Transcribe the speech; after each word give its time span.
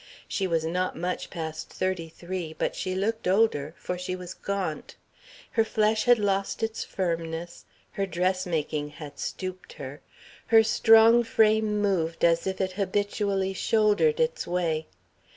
She 0.27 0.47
was 0.47 0.65
not 0.65 0.95
much 0.95 1.29
past 1.29 1.69
thirty 1.69 2.09
three, 2.09 2.55
but 2.57 2.75
she 2.75 2.95
looked 2.95 3.27
older, 3.27 3.75
for 3.77 3.99
she 3.99 4.15
was 4.15 4.33
gaunt. 4.33 4.95
Her 5.51 5.63
flesh 5.63 6.05
had 6.05 6.17
lost 6.17 6.63
its 6.63 6.83
firmness, 6.83 7.65
her 7.91 8.07
dressmaking 8.07 8.89
had 8.97 9.19
stooped 9.19 9.73
her, 9.73 10.01
her 10.47 10.63
strong 10.63 11.23
frame 11.23 11.79
moved 11.81 12.25
as 12.25 12.47
if 12.47 12.59
it 12.59 12.71
habitually 12.71 13.53
shouldered 13.53 14.19
its 14.19 14.47
way. 14.47 14.87